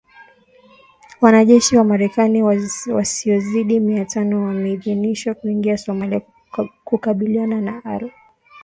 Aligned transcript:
Wanajeshi 1.21 1.75
wa 1.77 1.83
Marekani 1.83 2.43
wasiozidi 2.93 3.79
mia 3.79 4.05
tano 4.05 4.45
wameidhinishwa 4.45 5.33
kuingia 5.33 5.77
Somalia 5.77 6.21
kukabiliana 6.85 7.61
na 7.61 7.85
Al 7.85 7.99
Shabaab 7.99 8.11